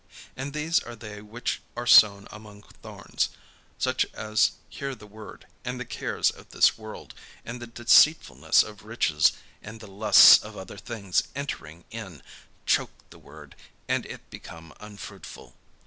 [0.35, 3.29] And these are they which are sown among thorns;
[3.77, 7.13] such as hear the word, and the cares of this world,
[7.45, 12.23] and the deceitfulness of riches, and the lusts of other things entering in,
[12.65, 13.55] choke the word,
[13.87, 15.53] and it becometh unfruitful.